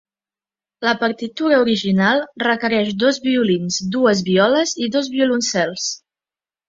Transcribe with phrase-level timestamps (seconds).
[0.85, 5.87] La partitura original requereix dos violins, dues violes i dos violoncels.